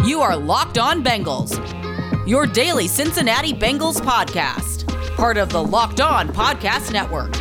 [0.00, 1.56] You are Locked On Bengals,
[2.26, 7.36] your daily Cincinnati Bengals podcast, part of the Locked On Podcast Network.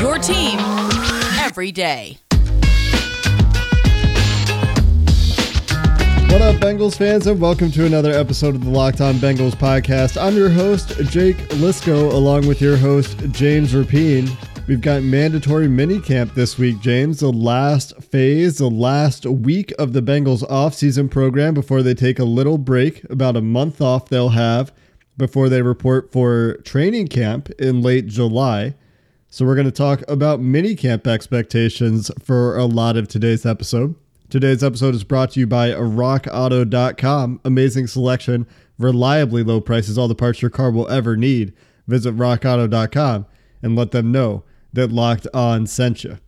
[0.00, 0.60] Your team
[1.40, 2.18] every day.
[6.30, 10.20] What up, Bengals fans, and welcome to another episode of the Locked On Bengals podcast.
[10.20, 14.30] I'm your host, Jake Liskow, along with your host, James Rapien.
[14.66, 17.20] We've got mandatory minicamp this week, James.
[17.20, 22.24] The last phase, the last week of the Bengals offseason program before they take a
[22.24, 23.08] little break.
[23.08, 24.72] About a month off they'll have
[25.16, 28.74] before they report for training camp in late July.
[29.28, 33.94] So we're going to talk about minicamp expectations for a lot of today's episode.
[34.30, 37.40] Today's episode is brought to you by rockauto.com.
[37.44, 38.48] Amazing selection,
[38.80, 41.52] reliably low prices, all the parts your car will ever need.
[41.86, 43.26] Visit rockauto.com
[43.62, 44.42] and let them know
[44.76, 46.18] that Locked On sent you.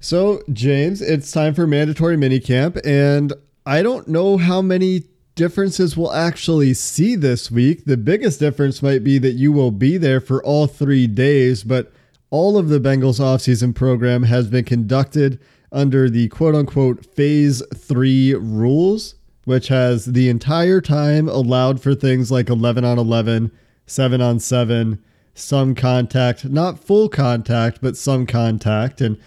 [0.00, 3.32] So, James, it's time for mandatory minicamp, and
[3.64, 7.84] I don't know how many differences we'll actually see this week.
[7.84, 11.92] The biggest difference might be that you will be there for all three days, but
[12.30, 15.40] all of the Bengals offseason program has been conducted
[15.72, 22.30] under the quote unquote phase three rules, which has the entire time allowed for things
[22.30, 23.50] like 11 on 11,
[23.86, 25.02] 7 on 7,
[25.34, 29.00] some contact, not full contact, but some contact.
[29.00, 29.18] And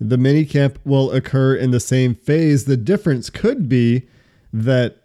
[0.00, 2.64] the minicamp will occur in the same phase.
[2.64, 4.08] The difference could be
[4.52, 5.02] that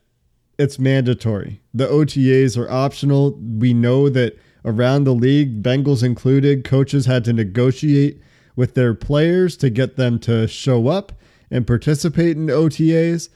[0.57, 1.61] it's mandatory.
[1.73, 3.37] The OTAs are optional.
[3.39, 8.21] We know that around the league, Bengals included, coaches had to negotiate
[8.55, 11.11] with their players to get them to show up
[11.49, 13.29] and participate in OTAs.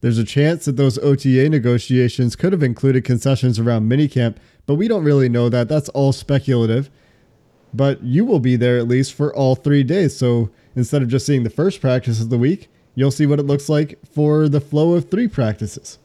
[0.00, 4.88] There's a chance that those OTA negotiations could have included concessions around minicamp, but we
[4.88, 5.68] don't really know that.
[5.68, 6.90] That's all speculative.
[7.74, 10.16] But you will be there at least for all three days.
[10.16, 13.46] So instead of just seeing the first practice of the week, you'll see what it
[13.46, 15.98] looks like for the flow of three practices.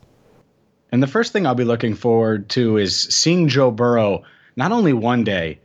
[0.91, 4.23] And the first thing I'll be looking forward to is seeing Joe Burrow
[4.55, 5.59] not only one day,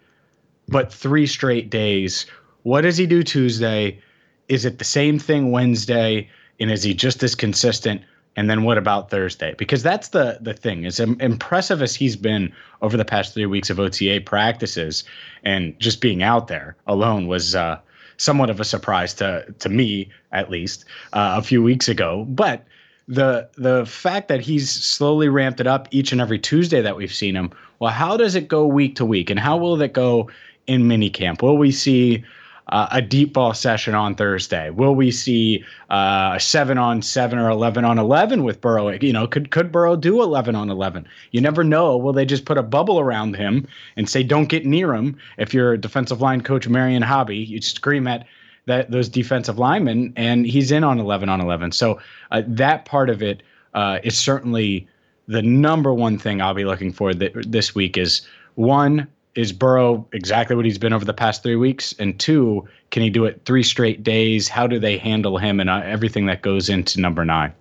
[0.68, 2.26] but three straight days.
[2.62, 4.00] What does he do Tuesday?
[4.48, 6.28] Is it the same thing Wednesday?
[6.58, 8.02] And is he just as consistent?
[8.36, 9.54] And then what about Thursday?
[9.58, 10.86] Because that's the the thing.
[10.86, 15.04] As impressive as he's been over the past three weeks of OTA practices,
[15.42, 17.78] and just being out there alone was uh,
[18.16, 22.24] somewhat of a surprise to to me, at least uh, a few weeks ago.
[22.28, 22.64] But
[23.08, 27.12] the the fact that he's slowly ramped it up each and every Tuesday that we've
[27.12, 27.50] seen him.
[27.80, 30.30] Well, how does it go week to week, and how will it go
[30.68, 31.42] in minicamp?
[31.42, 32.24] Will we see
[32.70, 34.70] uh, a deep ball session on Thursday?
[34.70, 38.88] Will we see uh, a seven on seven or eleven on eleven with Burrow?
[38.90, 41.06] You know, could could Burrow do eleven on eleven?
[41.32, 41.96] You never know.
[41.96, 43.66] Will they just put a bubble around him
[43.96, 45.16] and say don't get near him?
[45.36, 48.26] If you're defensive line coach Marion Hobby, you scream at
[48.66, 51.72] that those defensive linemen, and he's in on eleven on eleven.
[51.72, 52.00] So
[52.30, 53.42] uh, that part of it
[53.74, 54.86] uh, is certainly
[55.26, 58.22] the number one thing I'll be looking for th- this week is
[58.54, 59.06] one
[59.40, 61.94] is Burrow exactly what he's been over the past three weeks?
[61.98, 64.48] And two, can he do it three straight days?
[64.48, 67.54] How do they handle him and uh, everything that goes into number nine?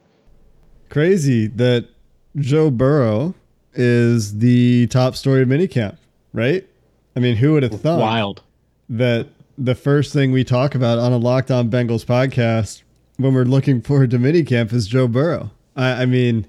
[0.90, 1.88] Crazy that
[2.36, 3.34] Joe Burrow
[3.74, 5.98] is the top story of minicamp,
[6.34, 6.68] right?
[7.16, 8.44] I mean, who would have thought Wild.
[8.90, 12.84] that the first thing we talk about on a Locked On Bengals podcast
[13.16, 15.52] when we're looking forward to minicamp is Joe Burrow?
[15.78, 16.46] I, I mean,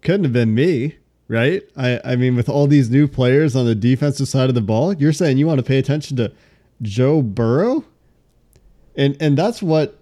[0.00, 0.96] couldn't have been me
[1.30, 1.62] right?
[1.76, 4.92] I, I mean, with all these new players on the defensive side of the ball,
[4.94, 6.32] you're saying you want to pay attention to
[6.82, 7.84] Joe Burrow?
[8.96, 9.96] And and that's what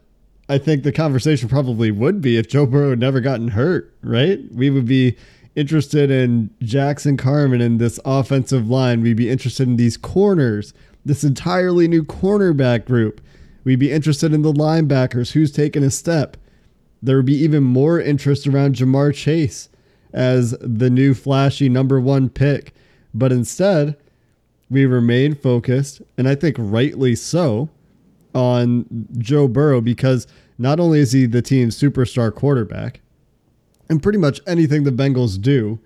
[0.48, 4.40] I think the conversation probably would be if Joe Burrow had never gotten hurt, right?
[4.52, 5.16] We would be
[5.54, 9.02] interested in Jackson Carman and this offensive line.
[9.02, 10.72] We'd be interested in these corners,
[11.04, 13.20] this entirely new cornerback group.
[13.64, 16.38] We'd be interested in the linebackers, who's taking a step.
[17.02, 19.68] There would be even more interest around Ja'Marr Chase
[20.12, 22.74] as the new flashy number one pick.
[23.14, 23.96] But instead,
[24.70, 27.68] we remain focused, and I think rightly so,
[28.34, 30.26] on Joe Burrow because
[30.58, 33.00] not only is he the team's superstar quarterback,
[33.88, 35.78] and pretty much anything the Bengals do,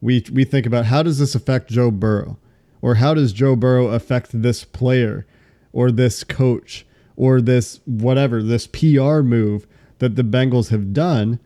[0.00, 2.38] we, we think about how does this affect Joe Burrow?
[2.80, 5.26] Or how does Joe Burrow affect this player
[5.72, 6.86] or this coach
[7.16, 9.66] or this whatever, this PR move
[9.98, 11.38] that the Bengals have done?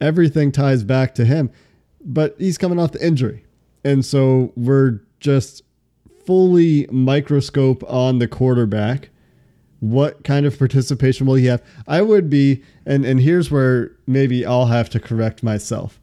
[0.00, 1.52] Everything ties back to him
[2.04, 3.44] but he's coming off the injury.
[3.84, 5.62] And so we're just
[6.24, 9.10] fully microscope on the quarterback.
[9.80, 11.62] What kind of participation will he have?
[11.86, 16.00] I would be, and, and here's where maybe I'll have to correct myself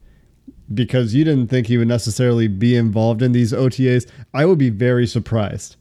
[0.72, 4.08] because you didn't think he would necessarily be involved in these OTAs.
[4.32, 5.76] I would be very surprised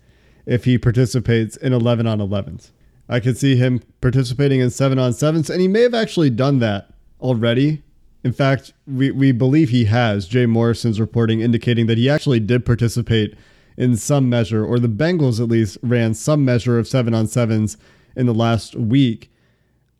[0.45, 2.71] if he participates in 11 on 11s.
[3.07, 6.59] I could see him participating in 7 on 7s, and he may have actually done
[6.59, 7.83] that already
[8.23, 10.27] In fact, we, we believe he has.
[10.27, 13.35] Jay Morrison's reporting indicating that he actually did participate
[13.77, 17.77] in some measure, or the Bengals at least ran some measure of seven on sevens
[18.15, 19.31] in the last week.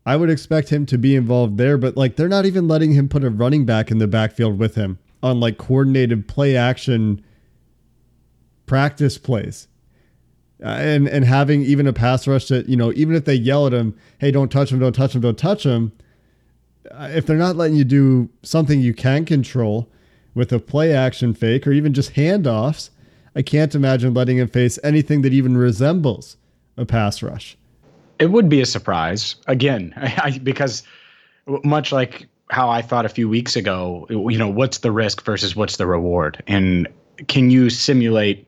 [0.04, 3.08] I would expect him to be involved there, but like they're not even letting him
[3.08, 7.24] put a running back in the backfield with him on like coordinated play action
[8.66, 9.68] practice plays.
[10.62, 13.66] Uh, and and having even a pass rush that, you know, even if they yell
[13.66, 15.92] at him, "Hey, don't touch him, don't touch him, don't touch him,"
[16.90, 19.88] Uh, if they're not letting you do something you can control
[20.34, 22.90] with a play action fake or even just handoffs,
[23.34, 26.36] I can't imagine letting him face anything that even resembles
[26.76, 27.56] a pass rush.
[28.18, 29.36] It would be a surprise.
[29.46, 30.82] Again, I, because
[31.64, 35.56] much like how I thought a few weeks ago, you know, what's the risk versus
[35.56, 36.86] what's the reward, and
[37.28, 38.46] can you simulate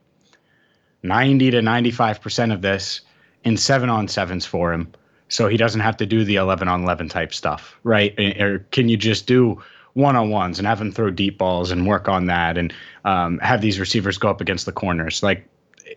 [1.01, 3.01] ninety to ninety-five percent of this
[3.43, 4.91] in seven on sevens for him,
[5.29, 8.17] so he doesn't have to do the eleven on eleven type stuff, right?
[8.39, 9.61] Or can you just do
[9.95, 12.73] one on ones and have him throw deep balls and work on that and
[13.05, 15.23] um, have these receivers go up against the corners.
[15.23, 15.47] Like,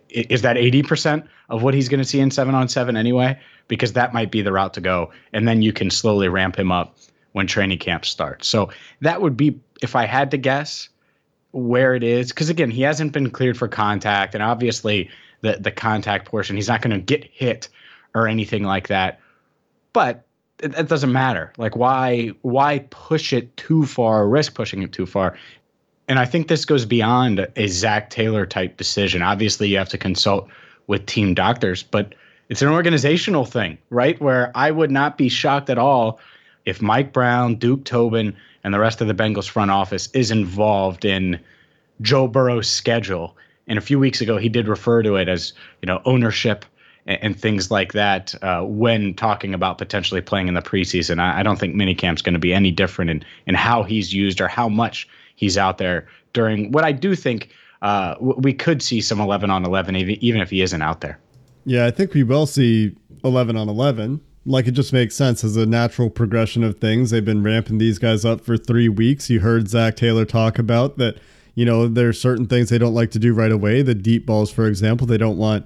[0.09, 3.37] is that 80% of what he's going to see in seven on seven anyway?
[3.67, 5.11] Because that might be the route to go.
[5.33, 6.95] And then you can slowly ramp him up
[7.33, 8.47] when training camp starts.
[8.47, 8.71] So
[9.01, 10.87] that would be, if I had to guess,
[11.51, 12.29] where it is.
[12.29, 14.33] Because again, he hasn't been cleared for contact.
[14.33, 15.09] And obviously,
[15.41, 17.67] the, the contact portion, he's not going to get hit
[18.15, 19.19] or anything like that.
[19.93, 20.25] But
[20.61, 21.53] it, it, doesn't matter.
[21.57, 25.37] Like why why push it too far, risk pushing it too far?
[26.07, 29.21] And I think this goes beyond a Zac Taylor type decision.
[29.21, 30.49] Obviously, you have to consult
[30.87, 32.15] with team doctors, but
[32.49, 34.19] it's an organizational thing, right?
[34.19, 36.19] Where I would not be shocked at all
[36.65, 41.05] if Mike Brown, Duke Tobin, and the rest of the Bengals front office is involved
[41.05, 41.39] in
[42.01, 43.37] Joe Burrow's schedule.
[43.67, 46.65] And a few weeks ago, he did refer to it as, you know, ownership
[47.09, 51.19] and, and things like that uh, when talking about potentially playing in the preseason.
[51.19, 54.39] I, I don't think minicamp's going to be any different in, in how he's used
[54.39, 57.49] or how much he's out there during what I do think
[57.81, 61.19] uh, we could see some 11 on 11, even, even if he isn't out there.
[61.65, 64.21] Yeah, I think we will see 11 on 11.
[64.45, 67.09] Like it just makes sense as a natural progression of things.
[67.09, 69.29] They've been ramping these guys up for three weeks.
[69.29, 71.19] You heard Zac Taylor talk about that,
[71.55, 73.81] you know, there's certain things they don't like to do right away.
[73.81, 75.65] The deep balls, for example, they don't want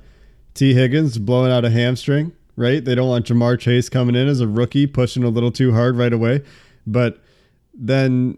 [0.54, 2.84] Tee Higgins blowing out a hamstring, right?
[2.84, 5.98] They don't want Ja'Marr Chase coming in as a rookie, pushing a little too hard
[5.98, 6.44] right away.
[6.86, 7.20] But
[7.74, 8.38] then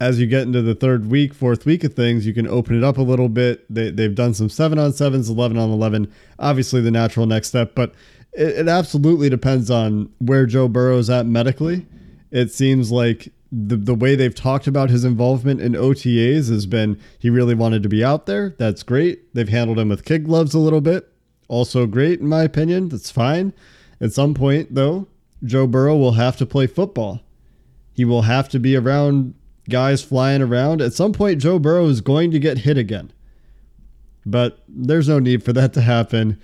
[0.00, 2.84] as you get into the third week, fourth week of things, you can open it
[2.84, 3.64] up a little bit.
[3.72, 7.74] They, they've done some seven on sevens, 11 on 11, obviously the natural next step,
[7.74, 7.94] but
[8.32, 11.86] it, it absolutely depends on where Joe Burrow's at medically.
[12.30, 17.00] It seems like the, the way they've talked about his involvement in OTAs has been
[17.18, 18.54] he really wanted to be out there.
[18.58, 19.34] That's great.
[19.34, 21.10] They've handled him with kid gloves a little bit
[21.48, 22.88] also great in my opinion.
[22.88, 23.52] That's fine.
[24.00, 25.08] At some point, though,
[25.42, 27.20] Joe Burrow will have to play football.
[27.92, 29.34] He will have to be around
[29.68, 30.80] guys flying around.
[30.80, 33.12] At some point, Joe Burrow is going to get hit again.
[34.24, 36.40] But there's no need for that to happen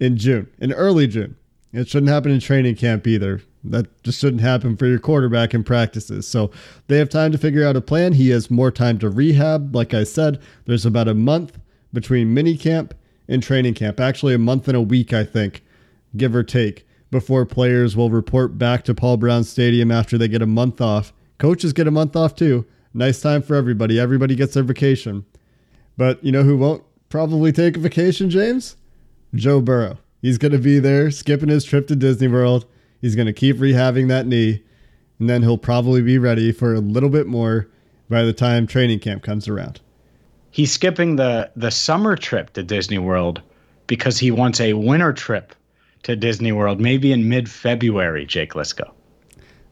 [0.00, 1.36] in June, in early June.
[1.72, 3.42] It shouldn't happen in training camp either.
[3.64, 6.26] That just shouldn't happen for your quarterback in practices.
[6.26, 6.50] So
[6.86, 8.12] they have time to figure out a plan.
[8.12, 9.74] He has more time to rehab.
[9.74, 11.58] Like I said, there's about a month
[11.92, 12.92] between minicamp
[13.28, 14.00] in training camp.
[14.00, 15.62] Actually, a month and a week, I think,
[16.16, 20.42] give or take, before players will report back to Paul Brown Stadium after they get
[20.42, 21.12] a month off.
[21.38, 22.66] Coaches get a month off too.
[22.92, 24.00] Nice time for everybody.
[24.00, 25.24] Everybody gets their vacation.
[25.96, 28.76] But you know who won't probably take a vacation, James?
[29.34, 29.98] Joe Burrow.
[30.20, 32.66] He's going to be there skipping his trip to Disney World.
[33.00, 34.64] He's going to keep rehabbing that knee,
[35.20, 37.68] and then he'll probably be ready for a little bit more
[38.08, 39.80] by the time training camp comes around
[40.58, 43.40] he's skipping the the summer trip to Disney World
[43.86, 45.54] because he wants a winter trip
[46.02, 48.26] to Disney World, maybe in mid February.
[48.26, 48.90] Jake Liskow.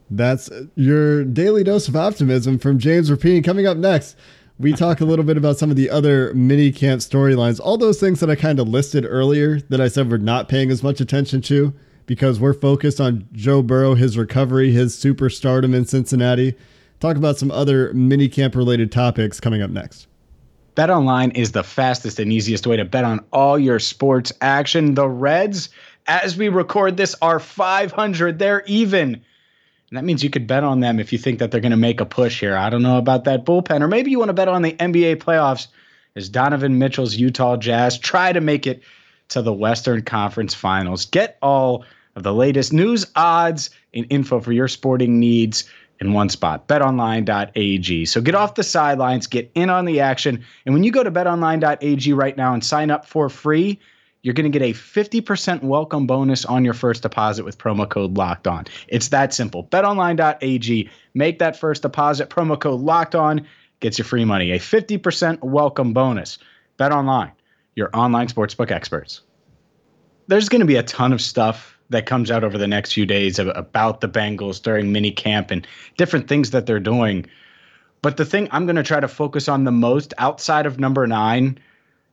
[0.08, 3.44] That's your daily dose of optimism from James Rapien.
[3.44, 4.16] Coming up next,
[4.60, 7.98] we talk a little bit about some of the other mini camp storylines, all those
[7.98, 11.00] things that I kind of listed earlier that I said we're not paying as much
[11.00, 11.74] attention to
[12.06, 16.54] because we're focused on Joe Burrow, his recovery, his superstardom in Cincinnati.
[17.00, 20.06] Talk about some other mini camp related topics coming up next.
[20.76, 24.94] BetOnline is the fastest and easiest way to bet on all your sports action.
[24.94, 25.70] The Reds,
[26.06, 28.38] as we record this, are 500.
[28.38, 29.14] They're even.
[29.14, 31.78] And that means you could bet on them if you think that they're going to
[31.78, 32.56] make a push here.
[32.56, 35.16] I don't know about that bullpen, or maybe you want to bet on the NBA
[35.16, 35.68] playoffs
[36.14, 38.82] as Donovan Mitchell's Utah Jazz try to make it
[39.28, 41.06] to the Western Conference Finals.
[41.06, 41.84] Get all
[42.16, 45.64] of the latest news, odds, and info for your sporting needs
[46.00, 48.04] in one spot betonline.ag.
[48.06, 50.44] So get off the sidelines, get in on the action.
[50.64, 53.78] And when you go to betonline.ag right now and sign up for free,
[54.22, 58.16] you're going to get a 50% welcome bonus on your first deposit with promo code
[58.16, 58.64] locked on.
[58.88, 59.64] It's that simple.
[59.64, 63.46] BetOnline.ag, make that first deposit, promo code locked on,
[63.78, 64.50] gets you free money.
[64.50, 66.38] A 50% welcome bonus.
[66.78, 67.30] BetOnline,
[67.76, 69.20] your online sportsbook experts.
[70.26, 73.06] There's going to be a ton of stuff that comes out over the next few
[73.06, 75.66] days about the Bengals during mini camp and
[75.96, 77.26] different things that they're doing.
[78.02, 81.06] But the thing I'm going to try to focus on the most outside of number
[81.06, 81.58] nine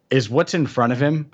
[0.10, 1.30] is what's in front of him,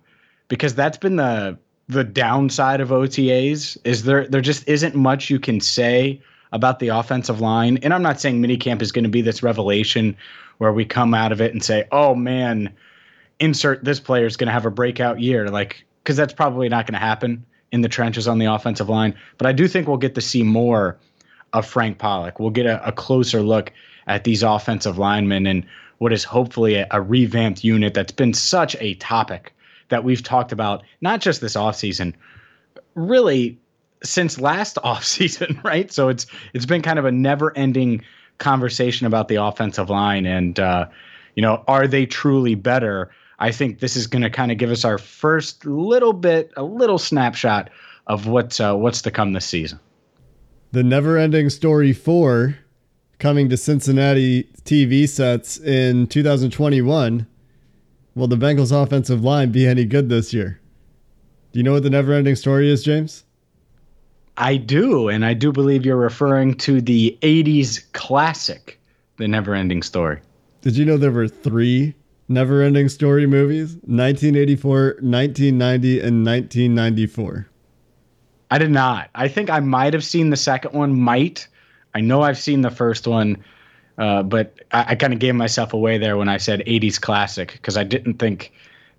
[0.48, 3.78] because that's been the the downside of OTAs.
[3.84, 7.78] Is there there just isn't much you can say about the offensive line.
[7.84, 10.18] And I'm not saying minicamp is going to be this revelation
[10.58, 12.74] where we come out of it and say, "Oh man,
[13.40, 16.88] insert this player is going to have a breakout year." Like because that's probably not
[16.88, 19.16] going to happen in the trenches on the offensive line.
[19.38, 20.98] But I do think we'll get to see more
[21.54, 22.40] of Frank Pollack.
[22.40, 23.72] We'll get a, a closer look
[24.08, 25.66] at these offensive linemen and
[26.00, 29.54] what is hopefully a, a, revamped unit that's been such a topic
[29.90, 32.14] that we've talked about, not just this offseason,
[32.96, 33.58] really
[34.04, 35.92] since last offseason, right?
[35.92, 38.04] So it's it's been kind of a never-ending
[38.38, 40.88] conversation about the offensive line and uh,
[41.36, 43.12] you know, are they truly better?
[43.40, 46.64] I think this is going to kind of give us our first little bit, a
[46.64, 47.70] little snapshot
[48.08, 49.80] of what's uh, what's to come this season.
[50.72, 52.58] The never-ending story four
[53.18, 57.26] coming to Cincinnati TV sets in 2021.
[58.16, 60.60] Will the Bengals offensive line be any good this year?
[61.52, 63.24] Do you know what the never-ending story is, James?
[64.38, 68.80] I do, and I do believe you're referring to the 80s classic,
[69.18, 70.20] The Never-Ending Story.
[70.62, 71.94] Did you know there were three
[72.32, 77.50] Never Ending Story movies 1984, 1990, and 1994.
[78.52, 79.10] I did not.
[79.16, 81.48] I think I might have seen the second one, might.
[81.96, 83.44] I know I've seen the first one,
[83.98, 87.54] uh, but I, I kind of gave myself away there when I said 80s classic
[87.54, 88.54] because I didn't think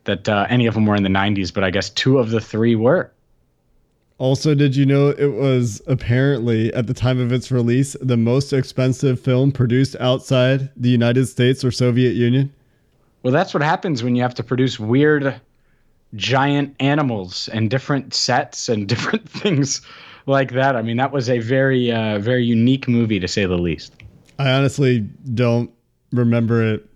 [0.04, 2.40] that uh, any of them were in the 90s, but I guess two of the
[2.40, 3.12] three were.
[4.18, 8.52] Also, did you know it was apparently at the time of its release the most
[8.52, 12.52] expensive film produced outside the United States or Soviet Union?
[13.22, 15.40] Well, that's what happens when you have to produce weird
[16.14, 19.82] giant animals and different sets and different things
[20.26, 20.76] like that.
[20.76, 23.94] I mean, that was a very, uh, very unique movie to say the least.
[24.38, 25.00] I honestly
[25.34, 25.70] don't
[26.12, 26.88] remember it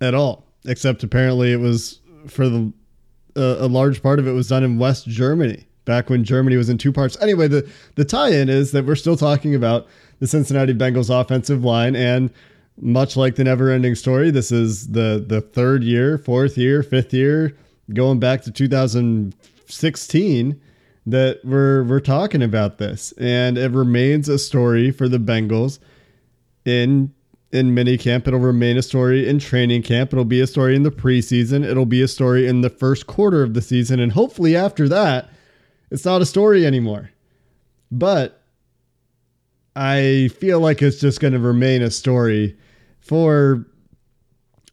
[0.00, 2.72] at all, except apparently it was for the
[3.34, 6.68] uh, a large part of it was done in West Germany back when Germany was
[6.68, 7.16] in two parts.
[7.20, 9.86] Anyway, the the tie-in is that we're still talking about
[10.20, 12.30] the Cincinnati Bengals offensive line and
[12.82, 17.14] much like the never ending story, this is the the third year, fourth year, fifth
[17.14, 17.56] year,
[17.94, 20.60] going back to 2016
[21.06, 23.12] that we're we're talking about this.
[23.18, 25.78] And it remains a story for the Bengals
[26.64, 27.14] in
[27.52, 28.26] in minicamp.
[28.26, 30.12] It'll remain a story in training camp.
[30.12, 31.64] It'll be a story in the preseason.
[31.64, 34.00] It'll be a story in the first quarter of the season.
[34.00, 35.30] And hopefully after that,
[35.90, 37.10] it's not a story anymore.
[37.92, 38.42] But
[39.76, 42.56] I feel like it's just going to remain a story
[43.02, 43.66] for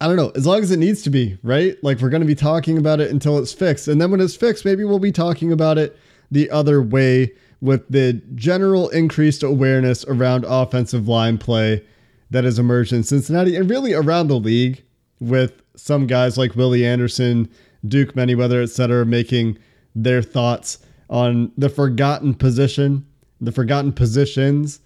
[0.02, 1.76] I don't know, as long as it needs to be, right?
[1.84, 3.90] Like we're going to be talking about it until it's fixed.
[3.90, 5.98] And then when it's fixed, maybe we'll be talking about it
[6.32, 11.84] the other way with the general increased awareness around offensive line play
[12.30, 14.84] that has emerged in Cincinnati and really around the league
[15.20, 17.50] with some guys like Willie Anderson,
[17.86, 19.58] Duke Manyweather, etc., making
[19.94, 20.78] their thoughts
[21.10, 23.06] on the forgotten position,
[23.42, 24.80] the forgotten positions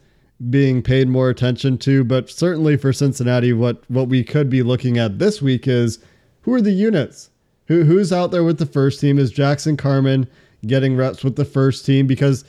[0.49, 2.03] being paid more attention to.
[2.03, 5.99] But certainly for Cincinnati, what what we could be looking at this week is
[6.41, 7.29] who are the units?
[7.67, 9.19] Who who's out there with the first team?
[9.19, 10.27] Is Jackson Carman
[10.65, 12.07] getting reps with the first team?
[12.07, 12.43] Because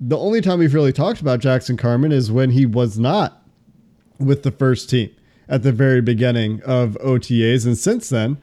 [0.00, 3.42] the only time we've really talked about Jackson Carman is when he was not
[4.18, 5.10] with the first team
[5.48, 8.38] at the very beginning of OTAs, and since then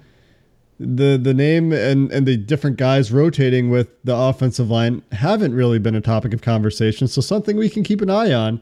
[0.80, 5.80] the the name and and the different guys rotating with the offensive line haven't really
[5.80, 7.08] been a topic of conversation.
[7.08, 8.62] So something we can keep an eye on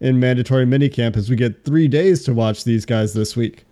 [0.00, 3.64] in mandatory minicamp as we get three days to watch these guys this week.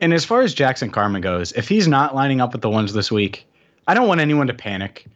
[0.00, 2.92] And as far as Jackson Carman goes, if he's not lining up with the ones
[2.92, 3.46] this week,
[3.86, 5.06] I don't want anyone to panic.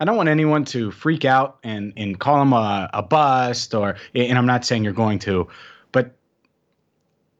[0.00, 3.96] I don't want anyone to freak out and and call him a, a bust or
[4.14, 5.48] and I'm not saying you're going to,
[5.92, 6.14] but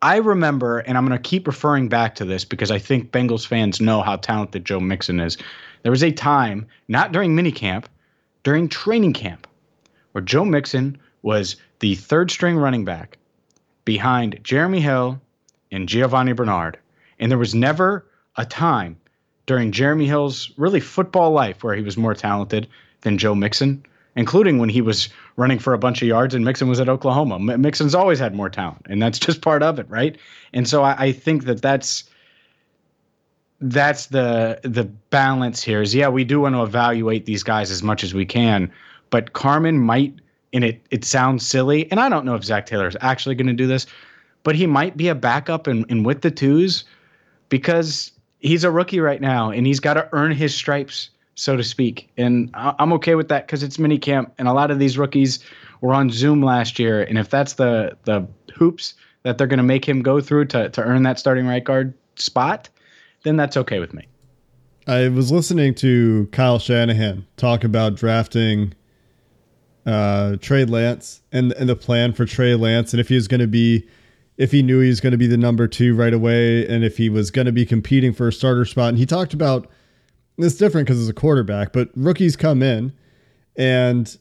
[0.00, 3.46] I remember, and I'm going to keep referring back to this because I think Bengals
[3.46, 5.36] fans know how talented Joe Mixon is.
[5.82, 7.84] There was a time, not during minicamp,
[8.42, 9.46] during training camp,
[10.12, 13.18] where Joe Mixon was the third string running back
[13.84, 15.20] behind Jeremy Hill
[15.70, 16.78] and Giovani Bernard.
[17.18, 18.96] And there was never a time
[19.46, 22.68] during Jeremy Hill's really football life where he was more talented
[23.02, 23.84] than Joe Mixon
[24.16, 27.38] including when he was running for a bunch of yards and Mixon was at Oklahoma.
[27.38, 30.16] Mixon's always had more talent, and that's just part of it, right?
[30.52, 32.04] And so I, I think that that's
[33.60, 37.82] that's the the balance here is yeah, we do want to evaluate these guys as
[37.82, 38.70] much as we can,
[39.10, 40.14] but carman might
[40.54, 43.48] and it it sounds silly, and I don't know if Zac Taylor is actually going
[43.48, 43.86] to do this,
[44.44, 46.84] but he might be a backup and, and with the twos
[47.50, 51.64] because he's a rookie right now and he's got to earn his stripes, so to
[51.64, 52.08] speak.
[52.16, 55.40] And I'm okay with that because it's mini camp, and a lot of these rookies
[55.82, 58.94] were on Zoom last year, and if that's the the hoops
[59.24, 61.92] that they're going to make him go through to to earn that starting right guard
[62.16, 62.68] spot,
[63.24, 64.06] then that's okay with me.
[64.86, 68.74] I was listening to Kyle Shanahan talk about drafting
[69.86, 73.40] uh, Trey Lance and and the plan for Trey Lance, and if he was going
[73.40, 73.86] to be,
[74.36, 76.96] if he knew he was going to be the number two right away, and if
[76.96, 78.90] he was going to be competing for a starter spot.
[78.90, 79.68] And he talked about
[80.38, 82.92] it's different because it's a quarterback, but rookies come in
[83.56, 84.16] and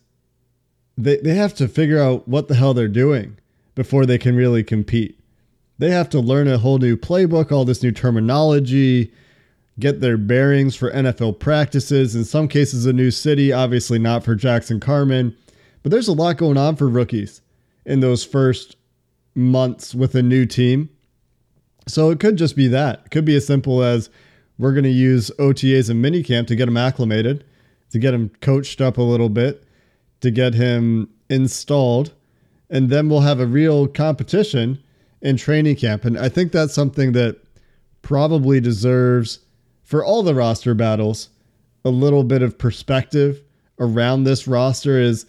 [0.97, 3.37] they they have to figure out what the hell they're doing
[3.75, 5.19] before they can really compete.
[5.79, 9.11] They have to learn a whole new playbook, all this new terminology,
[9.79, 12.15] get their bearings for NFL practices.
[12.15, 15.35] In some cases, a new city, obviously not for Jackson Carman,
[15.83, 17.41] but there's a lot going on for rookies
[17.85, 18.77] in those first
[19.35, 20.89] months with a new team.
[21.87, 23.01] So it could just be that.
[23.05, 24.09] It could be as simple as
[24.57, 27.43] we're going to use OTAs and minicamp to get him acclimated,
[27.91, 29.63] to get him coached up a little bit,
[30.21, 32.13] to get him installed,
[32.69, 34.81] and then we'll have a real competition
[35.21, 36.05] in training camp.
[36.05, 37.41] And I think that's something that
[38.01, 39.39] probably deserves,
[39.83, 41.29] for all the roster battles,
[41.83, 43.41] a little bit of perspective
[43.79, 45.25] around this roster is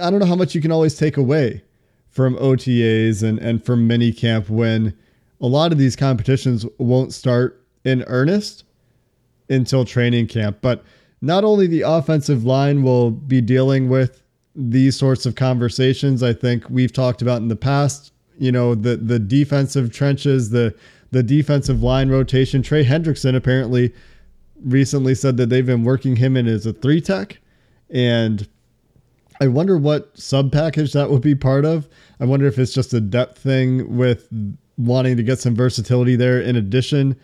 [0.00, 1.62] I don't know how much you can always take away
[2.10, 4.96] from OTAs and, and from minicamp when
[5.40, 8.64] a lot of these competitions won't start in earnest
[9.48, 10.58] until training camp.
[10.60, 10.84] But
[11.20, 14.22] not only the offensive line will be dealing with
[14.54, 18.96] these sorts of conversations, I think we've talked about in the past you know the
[18.96, 20.74] the defensive trenches, the
[21.10, 22.62] the defensive line rotation.
[22.62, 23.92] Trey Hendrickson apparently
[24.64, 27.38] recently said that they've been working him in as a three tech,
[27.90, 28.48] and
[29.40, 31.88] I wonder what sub package that would be part of.
[32.20, 34.28] I wonder if it's just a depth thing with
[34.78, 37.16] wanting to get some versatility there in addition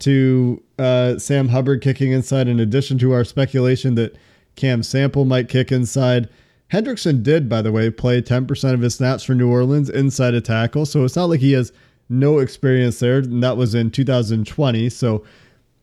[0.00, 4.16] to uh, Sam Hubbard kicking inside, in addition to our speculation that
[4.56, 6.28] Cam Sample might kick inside.
[6.72, 10.40] Hendrickson did, by the way, play 10% of his snaps for New Orleans inside a
[10.40, 10.86] tackle.
[10.86, 11.72] So it's not like he has
[12.08, 13.18] no experience there.
[13.18, 14.90] And that was in 2020.
[14.90, 15.24] So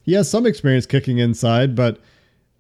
[0.04, 2.00] he has some experience kicking inside, but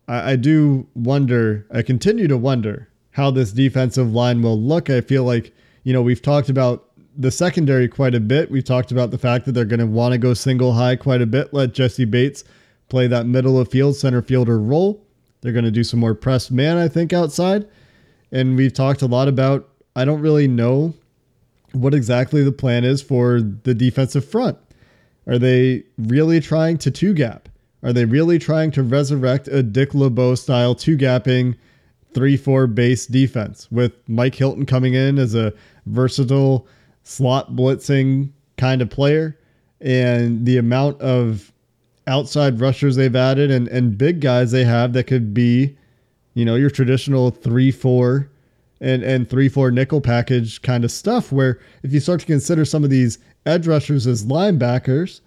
[0.07, 4.89] I, I do wonder, I continue to wonder how this defensive line will look.
[4.89, 8.49] I feel like, you know, we've talked about the secondary quite a bit.
[8.49, 11.21] We've talked about the fact that they're going to want to go single high quite
[11.21, 12.43] a bit, let Jessie Bates
[12.89, 15.05] play that middle of field center fielder role.
[15.41, 17.67] They're going to do some more press man, I think, outside.
[18.31, 20.93] And we've talked a lot about, I don't really know
[21.73, 24.57] what exactly the plan is for the defensive front.
[25.27, 27.49] Are they really trying to two gap?
[27.83, 31.55] Are they really trying to resurrect a Dick LeBeau style two gapping
[32.13, 35.53] 3 4 base defense with Mike Hilton coming in as a
[35.85, 36.67] versatile
[37.03, 39.37] slot blitzing kind of player
[39.79, 41.51] and the amount of
[42.07, 45.75] outside rushers they've added and, and big guys they have that could be
[46.33, 48.29] you know, your traditional three four
[48.79, 51.31] and and three four nickel package kind of stuff.
[51.31, 55.21] Where if you start to consider some of these edge rushers as linebackers,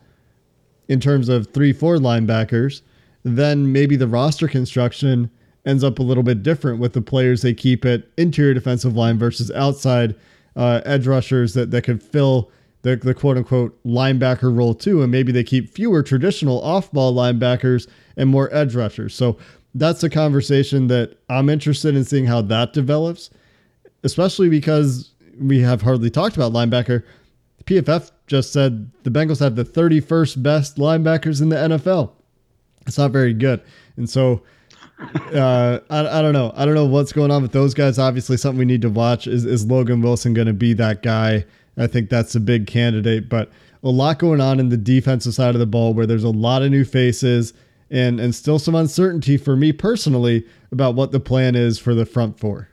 [0.89, 2.83] in terms of three four linebackers,
[3.23, 5.31] then maybe the roster construction
[5.67, 9.19] ends up a little bit different with the players they keep at interior defensive line
[9.19, 10.15] versus outside
[10.57, 12.51] uh, edge rushers that that could fill
[12.83, 17.15] the, the quote unquote linebacker role too, and maybe they keep fewer traditional off ball
[17.15, 19.15] linebackers and more edge rushers.
[19.15, 19.39] So
[19.75, 23.31] that's a conversation that I'm interested in seeing how that develops,
[24.05, 27.03] especially because we have hardly talked about linebacker.
[27.65, 32.13] PFF just said the Bengals have the 31st best linebackers in the NFL.
[32.87, 33.63] It's not very good.
[33.97, 34.43] And so
[35.35, 36.53] uh, I, I don't know.
[36.57, 37.99] I don't know what's going on with those guys.
[37.99, 41.45] Obviously, something we need to watch is, is Logan Wilson going to be that guy?
[41.77, 43.51] I think that's a big candidate, but
[43.83, 46.63] a lot going on in the defensive side of the ball where there's a lot
[46.63, 47.53] of new faces
[47.91, 52.07] and and still some uncertainty for me personally about what the plan is for the
[52.07, 52.69] front four.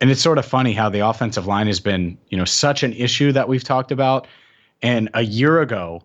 [0.00, 2.92] And it's sort of funny how the offensive line has been, you know, such an
[2.92, 4.26] issue that we've talked about.
[4.82, 6.02] And a year ago,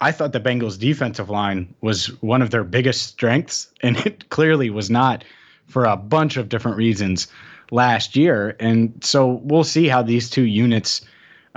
[0.00, 4.70] I thought the Bengals defensive line was one of their biggest strengths, and it clearly
[4.70, 5.24] was not
[5.66, 7.28] for a bunch of different reasons
[7.70, 8.56] last year.
[8.60, 11.00] And so we'll see how these two units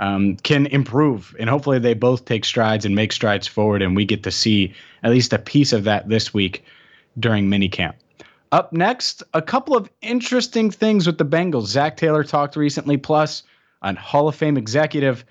[0.00, 1.36] um, can improve.
[1.38, 3.82] And hopefully they both take strides and make strides forward.
[3.82, 4.74] And we get to see
[5.04, 6.64] at least a piece of that this week
[7.18, 7.94] during minicamp.
[8.50, 11.66] Up next, a couple of interesting things with the Bengals.
[11.66, 13.44] Zac Taylor talked recently, plus
[13.82, 15.24] a Hall of Fame executive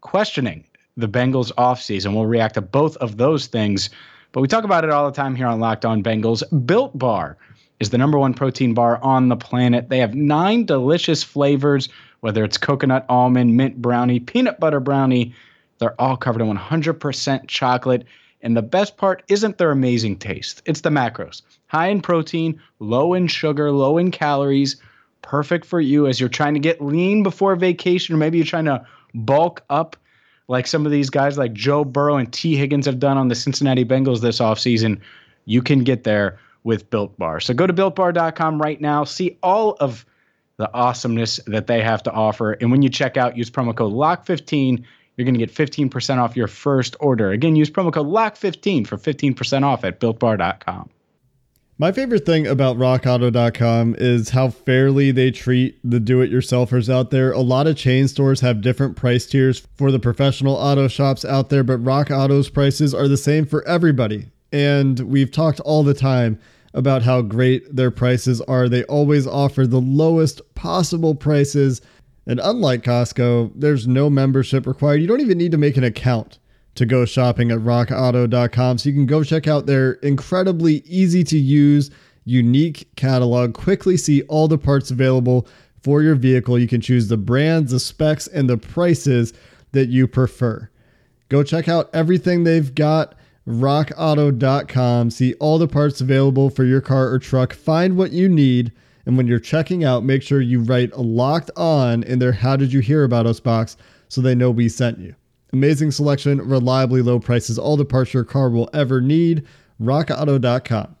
[0.00, 0.64] questioning
[0.96, 2.14] the Bengals offseason.
[2.14, 3.90] We'll react to both of those things,
[4.32, 6.42] but we talk about it all the time here on Locked On Bengals.
[6.66, 7.36] Built Bar
[7.80, 9.88] is the number one protein bar on the planet.
[9.88, 11.88] They have nine delicious flavors,
[12.20, 15.34] whether it's coconut almond, mint brownie, peanut butter brownie.
[15.78, 18.04] They're all covered in 100% chocolate.
[18.42, 21.42] And the best part isn't their amazing taste, it's the macros.
[21.68, 24.76] High in protein, low in sugar, low in calories,
[25.22, 28.66] perfect for you as you're trying to get lean before vacation, or maybe you're trying
[28.66, 29.96] to bulk up
[30.48, 33.34] like some of these guys like Joe Burrow and Tee Higgins have done on the
[33.34, 35.00] Cincinnati Bengals this offseason.
[35.46, 37.40] You can get there with Built Bar.
[37.40, 40.06] So go to builtbar.com right now, see all of
[40.56, 42.52] the awesomeness that they have to offer.
[42.52, 44.84] And when you check out, use promo code LOCK15
[45.16, 47.30] you're going to get 15% off your first order.
[47.30, 50.90] Again, use promo code LOCK15 for 15% off at builtbar.com.
[51.76, 57.10] My favorite thing about rockauto.com is how fairly they treat the do it yourselfers out
[57.10, 57.32] there.
[57.32, 61.48] A lot of chain stores have different price tiers for the professional auto shops out
[61.48, 64.26] there, but Rock Auto's prices are the same for everybody.
[64.52, 66.38] And we've talked all the time
[66.74, 68.68] about how great their prices are.
[68.68, 71.80] They always offer the lowest possible prices
[72.26, 75.00] and unlike Costco, there's no membership required.
[75.00, 76.38] You don't even need to make an account
[76.74, 78.78] to go shopping at rockauto.com.
[78.78, 81.90] So you can go check out their incredibly easy to use,
[82.24, 85.46] unique catalog, quickly see all the parts available
[85.82, 86.58] for your vehicle.
[86.58, 89.32] You can choose the brands, the specs, and the prices
[89.72, 90.68] that you prefer.
[91.28, 93.14] Go check out everything they've got.
[93.46, 95.10] RockAuto.com.
[95.10, 97.52] See all the parts available for your car or truck.
[97.52, 98.72] Find what you need
[99.06, 102.72] and when you're checking out, make sure you write locked on in their How Did
[102.72, 103.76] You Hear About Us box
[104.08, 105.14] so they know we sent you.
[105.54, 109.46] Amazing selection, reliably low prices, all the parts your car will ever need.
[109.80, 110.96] RockAuto.com.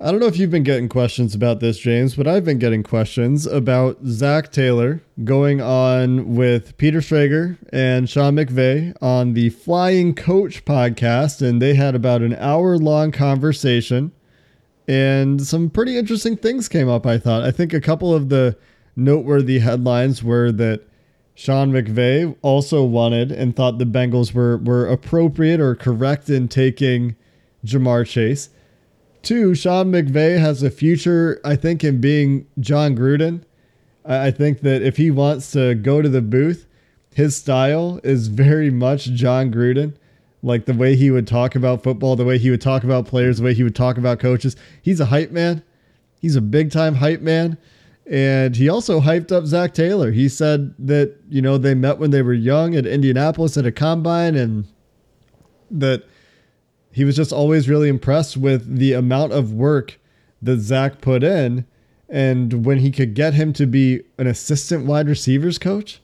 [0.00, 2.82] I don't know if you've been getting questions about this, James, but I've been getting
[2.82, 10.16] questions about Zac Taylor going on with Peter Schrager and Sean McVay on the Flying
[10.16, 11.40] Coach podcast.
[11.40, 14.10] And they had about an hour long conversation
[14.88, 17.44] and some pretty interesting things came up, I thought.
[17.44, 18.56] I think a couple of the
[18.96, 20.88] noteworthy headlines were that
[21.38, 27.14] Sean McVay also wanted and thought the Bengals were, were appropriate or correct in taking
[27.64, 28.48] Ja'Marr Chase.
[29.22, 33.44] Two, Sean McVay has a future, I think, in being Jon Gruden.
[34.04, 36.66] I think that if he wants to go to the booth,
[37.14, 39.94] his style is very much Jon Gruden
[40.42, 43.38] like the way he would talk about football, the way he would talk about players,
[43.38, 44.56] the way he would talk about coaches.
[44.82, 45.62] He's a hype man.
[46.20, 47.58] He's a big time hype man.
[48.10, 50.10] And he also hyped up Zac Taylor.
[50.10, 53.72] He said that, you know, they met when they were young at Indianapolis at a
[53.72, 54.66] combine and
[55.70, 56.04] that
[56.90, 59.98] he was just always really impressed with the amount of work
[60.40, 61.66] that Zac put in.
[62.08, 66.00] And when he could get him to be an assistant wide receivers coach,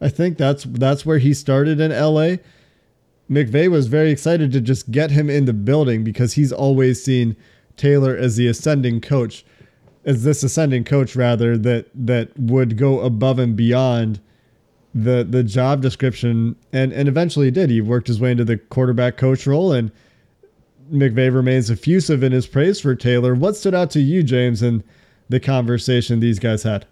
[0.00, 2.36] I think that's that's where he started in LA
[3.32, 7.34] McVay was very excited to just get him in the building because he's always seen
[7.76, 9.44] Taylor as the ascending coach,
[10.04, 14.20] as this ascending coach rather that that would go above and beyond
[14.94, 17.70] the the job description and and eventually did.
[17.70, 19.90] He worked his way into the quarterback coach role and
[20.92, 23.34] McVay remains effusive in his praise for Taylor.
[23.34, 24.84] What stood out to you, James, in
[25.28, 26.86] the conversation these guys had?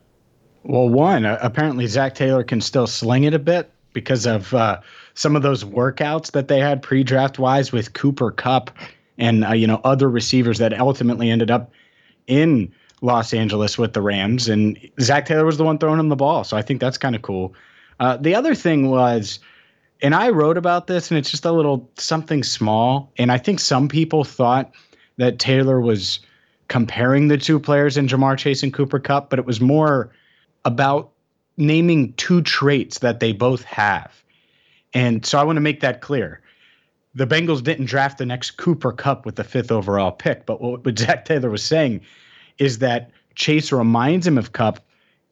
[0.62, 4.81] Well, one, uh, apparently Zac Taylor can still sling it a bit because of uh,
[5.14, 8.70] some of those workouts that they had pre-draft wise with Cooper Kupp
[9.18, 11.70] and uh, you know other receivers that ultimately ended up
[12.27, 16.16] in Los Angeles with the Rams, and Zac Taylor was the one throwing him the
[16.16, 16.44] ball.
[16.44, 17.54] So I think that's kind of cool.
[17.98, 19.38] Uh, the other thing was,
[20.02, 23.60] and I wrote about this, and it's just a little something small, and I think
[23.60, 24.72] some people thought
[25.16, 26.20] that Taylor was
[26.68, 30.12] comparing the two players in Ja'Marr Chase and Cooper Kupp, but it was more
[30.64, 31.10] about
[31.56, 34.22] naming two traits that they both have.
[34.94, 36.40] And so I want to make that clear.
[37.14, 40.98] The Bengals didn't draft the next Cooper Kupp with the fifth overall pick, but what,
[40.98, 42.00] Zac Taylor was saying
[42.61, 44.79] is that Chase reminds him of Kupp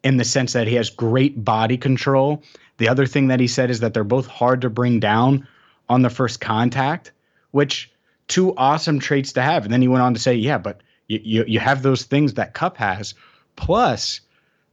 [0.02, 2.42] in the sense that he has great body control.
[2.78, 5.46] The other thing that he said is that they're both hard to bring down
[5.88, 7.12] on the first contact,
[7.50, 7.92] which
[8.26, 9.64] two awesome traits to have.
[9.64, 12.34] And then he went on to say, yeah, but you, you, you have those things
[12.34, 13.14] that Kupp has,
[13.56, 14.20] plus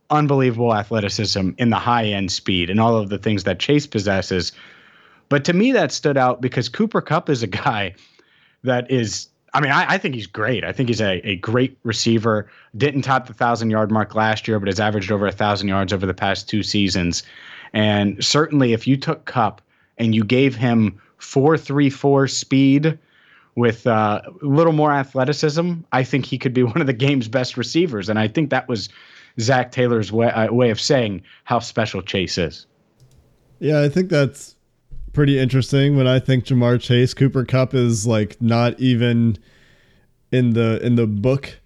[0.09, 4.51] unbelievable athleticism in the high end speed and all of the things that Chase possesses.
[5.29, 7.95] But to me, that stood out because Cooper Kupp is a guy
[8.63, 10.65] that is, I mean, I, I think he's great.
[10.65, 12.51] I think he's a, a great receiver.
[12.75, 15.93] Didn't top the thousand yard mark last year, but has averaged over a thousand yards
[15.93, 17.23] over the past two seasons.
[17.71, 19.61] And certainly, if you took Kupp
[19.97, 22.99] and you gave him four three four speed
[23.55, 27.29] with uh, a little more athleticism, I think he could be one of the game's
[27.29, 28.09] best receivers.
[28.09, 28.89] And I think that was
[29.39, 32.65] Zac Taylor's way, uh, way of saying how special Chase is.
[33.59, 34.54] Yeah, I think that's
[35.15, 37.13] pretty interesting when I think Ja'Marr Chase.
[37.13, 39.37] Cooper Kupp is like not even
[40.31, 41.59] in the in the book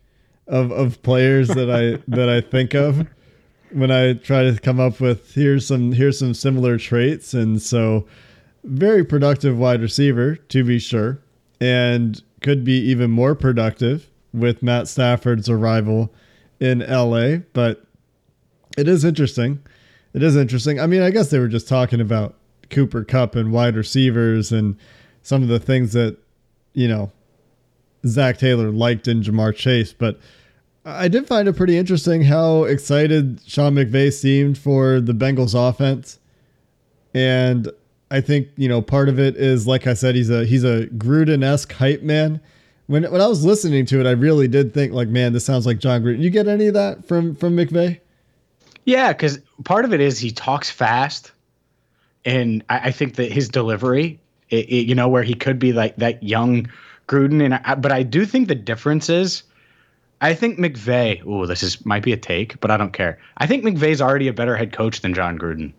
[0.47, 3.07] of of players that I that I think of
[3.71, 8.07] when I try to come up with here's some here's some similar traits and so
[8.63, 11.19] very productive wide receiver to be sure
[11.59, 16.13] and could be even more productive with Matt Stafford's arrival
[16.59, 17.85] in LA but
[18.77, 19.59] it is interesting
[20.13, 22.35] it is interesting I mean I guess they were just talking about
[22.69, 24.77] Cooper Kupp and wide receivers and
[25.23, 26.17] some of the things that
[26.73, 27.11] you know
[28.05, 30.19] Zac Taylor liked in Ja'Marr Chase but
[30.85, 36.19] I did find it pretty interesting how excited Sean McVay seemed for the Bengals offense.
[37.13, 37.69] And
[38.11, 40.87] I think, you know, part of it is like I said, he's a he's a
[40.87, 42.39] Gruden-esque hype man.
[42.87, 45.65] When when I was listening to it, I really did think like, man, this sounds
[45.65, 46.21] like Jon Gruden.
[46.21, 47.99] You get any of that from from McVay?
[48.85, 51.31] Yeah, because part of it is he talks fast,
[52.25, 55.73] and I, I think that his delivery, it, it, you know, where he could be
[55.73, 56.69] like that young
[57.07, 59.43] Gruden, and I, but I do think the difference is
[60.21, 61.21] I think McVay.
[61.25, 63.19] Oh, this is might be a take, but I don't care.
[63.37, 65.71] I think McVay's already a better head coach than Jon Gruden.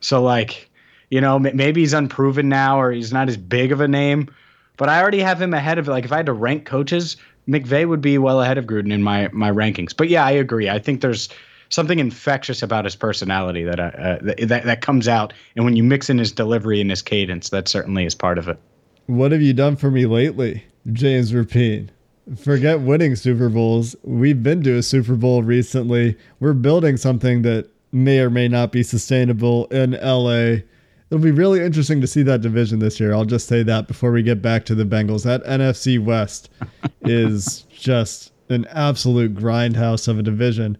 [0.00, 0.68] So like,
[1.10, 4.28] you know, maybe he's unproven now, or he's not as big of a name.
[4.76, 7.16] But I already have him ahead of like if I had to rank coaches,
[7.48, 9.96] McVay would be well ahead of Gruden in my my rankings.
[9.96, 10.68] But yeah, I agree.
[10.68, 11.28] I think there's
[11.74, 15.82] something infectious about his personality that uh, uh that that comes out, and when you
[15.82, 18.58] mix in his delivery and his cadence, that certainly is part of it.
[19.06, 21.90] What have you done for me lately, James Rapien?
[22.36, 23.94] forget winning Super Bowls.
[24.02, 26.16] We've been to a Super Bowl recently.
[26.40, 30.62] We're building something that may or may not be sustainable in LA.
[31.10, 33.12] It'll be really interesting to see that division this year.
[33.12, 35.24] I'll just say that before we get back to the Bengals.
[35.24, 36.50] That NFC West
[37.02, 40.78] is just an absolute grindhouse of a division.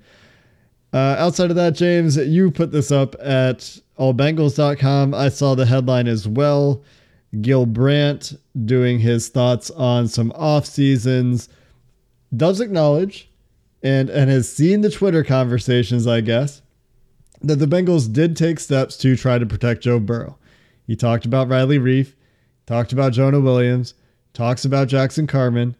[0.94, 5.12] Uh, outside of that, James, you put this up at allbengals.com.
[5.12, 6.84] I saw the headline as well.
[7.40, 11.48] Gil Brandt doing his thoughts on some off seasons
[12.36, 13.28] does acknowledge
[13.82, 16.62] and and has seen the Twitter conversations, I guess,
[17.42, 20.38] that the Bengals did take steps to try to protect Joe Burrow.
[20.86, 22.14] He talked about Riley Reiff,
[22.66, 23.94] talked about Jonah Williams,
[24.32, 25.74] talks about Jackson Carman,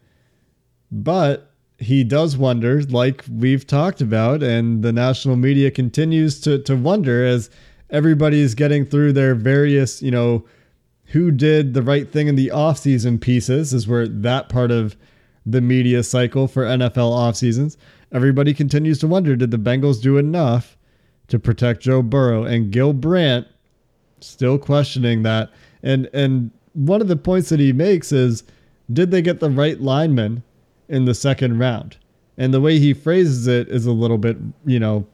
[0.91, 6.75] but he does wonder, like we've talked about, and the national media continues to to
[6.75, 7.49] wonder as
[7.89, 10.45] everybody is getting through their various, you know,
[11.07, 14.95] who did the right thing in the offseason pieces is where that part of
[15.45, 17.77] the media cycle for NFL off seasons.
[18.11, 20.77] Everybody continues to wonder did the Bengals do enough
[21.27, 23.47] to protect Joe Burrow and Gil Brandt
[24.21, 25.51] still questioning that.
[25.83, 28.43] And and one of the points that he makes is
[28.91, 30.43] did they get the right lineman
[30.87, 31.97] in the second round?
[32.37, 35.05] And the way he phrases it is a little bit, you know,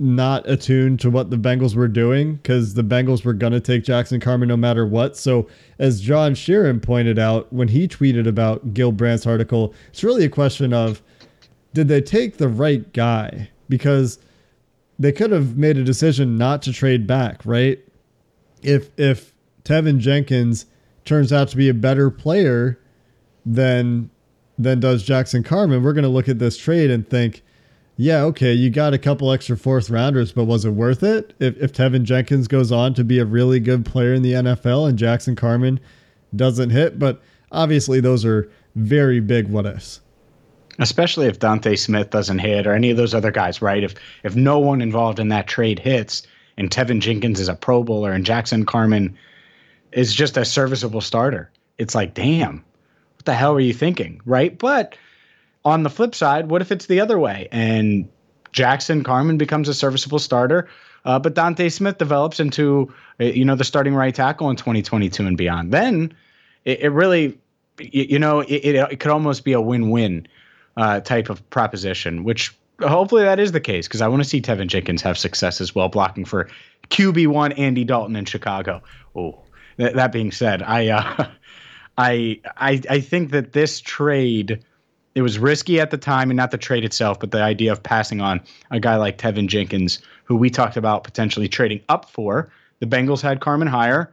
[0.00, 3.84] not attuned to what the Bengals were doing because the Bengals were going to take
[3.84, 5.16] Jackson Carman no matter what.
[5.16, 5.46] So,
[5.78, 10.30] as John Sheeran pointed out when he tweeted about Gil Brandt's article, it's really a
[10.30, 11.02] question of
[11.74, 13.50] did they take the right guy?
[13.68, 14.18] Because
[14.98, 17.78] they could have made a decision not to trade back, right?
[18.62, 20.64] If if Teven Jenkins
[21.04, 22.78] turns out to be a better player
[23.44, 24.10] than
[24.62, 27.42] than does Jackson Carman, we're going to look at this trade and think
[28.00, 31.34] yeah, okay, you got a couple extra fourth rounders, but was it worth it?
[31.38, 34.88] If, if Teven Jenkins goes on to be a really good player in the NFL
[34.88, 35.78] and Jackson Carman
[36.34, 37.20] doesn't hit, but
[37.52, 40.00] obviously those are very big what ifs.
[40.78, 43.84] Especially if D'Ante Smith doesn't hit or any of those other guys, right?
[43.84, 47.82] If if no one involved in that trade hits and Teven Jenkins is a Pro
[47.84, 49.14] Bowler and Jackson Carman
[49.92, 52.64] is just a serviceable starter, it's like, damn,
[53.20, 54.56] what the hell are you thinking, right?
[54.56, 54.96] But
[55.62, 58.08] on the flip side, what if it's the other way and
[58.50, 60.68] Jackson Carman becomes a serviceable starter,
[61.04, 65.26] uh, but D'Ante Smith develops into uh, you know the starting right tackle in 2022
[65.26, 65.70] and beyond?
[65.70, 66.14] Then
[66.64, 67.38] it, it really,
[67.78, 70.26] you know, it, it, it, could almost be a win-win
[70.78, 74.40] uh, type of proposition, which hopefully that is the case because I want to see
[74.40, 76.48] Teven Jenkins have success as well, blocking for
[76.88, 78.82] QB one Andy Dalton in Chicago.
[79.14, 79.40] Oh,
[79.76, 81.26] th- that being said, I, uh,
[82.00, 84.64] I I I think that this trade
[85.14, 87.82] it was risky at the time and not the trade itself, but the idea of
[87.82, 92.50] passing on a guy like Teven Jenkins, who we talked about potentially trading up for.
[92.78, 94.12] The Bengals had Carman higher.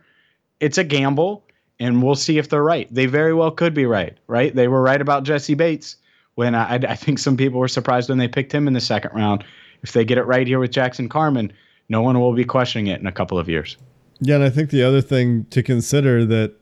[0.60, 1.46] It's a gamble,
[1.80, 2.88] and we'll see if they're right.
[2.94, 4.54] They very well could be right, right?
[4.54, 5.98] They were right about Jessie Bates
[6.36, 9.12] when I, I think some people were surprised when they picked him in the second
[9.14, 9.46] round.
[9.84, 11.54] If they get it right here with Jackson Carman,
[11.90, 13.78] no one will be questioning it in a couple of years.
[14.20, 16.56] Yeah, and I think the other thing to consider that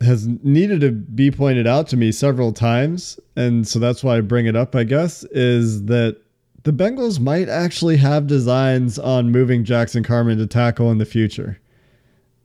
[0.00, 4.20] has needed to be pointed out to me several times, and so that's why I
[4.20, 6.16] bring it up, I guess, is that
[6.62, 11.58] the Bengals might actually have designs on moving Jackson Carman to tackle in the future.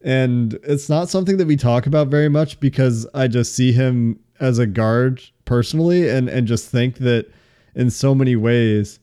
[0.02, 4.20] And it's not something that we talk about very much because I just see him
[4.40, 7.28] as a guard personally and, and just think that
[7.74, 9.00] in so many ways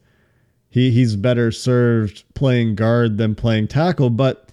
[0.68, 4.10] he he's better served playing guard than playing tackle.
[4.10, 4.48] But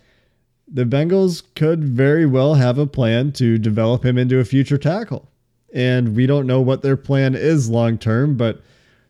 [0.71, 5.29] the Bengals could very well have a plan to develop him into a future tackle.
[5.73, 8.61] And we don't know what their plan is long term, but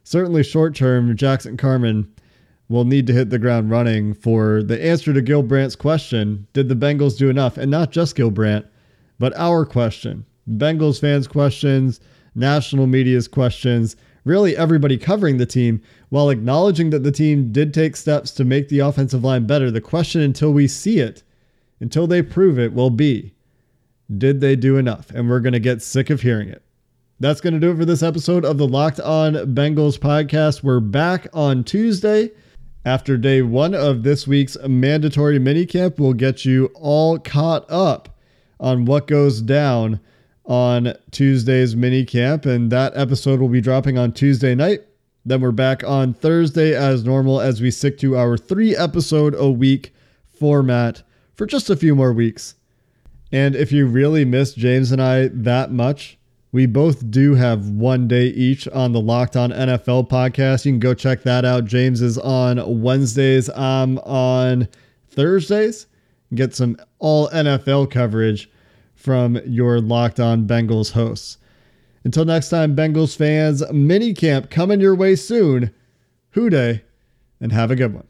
[0.04, 2.12] certainly short term, Jackson Carman
[2.69, 6.69] will need to hit the ground running for the answer to Gil Brandt's question Did
[6.69, 7.58] the Bengals do enough?
[7.58, 8.65] And not just Gil Brandt,
[9.17, 10.26] but our question.
[10.50, 12.00] Bengals fans' questions,
[12.36, 17.95] national media's questions, really everybody covering the team, while acknowledging that the team did take
[17.95, 19.72] steps to make the offensive line better.
[19.72, 21.24] The question until we see it,
[21.80, 23.34] until they prove it, will be
[24.18, 25.12] Did they do enough?
[25.12, 26.63] And we're going to get sick of hearing it.
[27.20, 30.63] That's going to do it for this episode of the Locked On Bengals podcast.
[30.63, 32.32] We're back on Tuesday.
[32.86, 38.18] After day one of this week's mandatory minicamp, we'll get you all caught up
[38.60, 40.00] on what goes down
[40.46, 42.46] on Tuesday's minicamp.
[42.46, 44.80] And that episode will be dropping on Tuesday night.
[45.26, 49.52] Then we're back on Thursday as normal as we stick to our three episode a
[49.52, 49.94] week
[50.39, 51.04] format
[51.39, 52.56] for just a few more weeks.
[53.32, 56.17] And if you really miss James and I that much,
[56.52, 60.65] we both do have one day each on the Locked On NFL podcast.
[60.65, 61.63] You can go check that out.
[61.63, 63.49] James is on Wednesdays.
[63.52, 64.67] I'm on
[65.12, 65.88] Thursdays.
[66.36, 68.52] Get some all NFL coverage
[68.95, 71.38] from your Locked On Bengals hosts.
[72.04, 75.73] Until next time, Bengals fans, mini camp coming your way soon.
[76.32, 76.84] Who Dey,
[77.39, 78.09] and have a good one.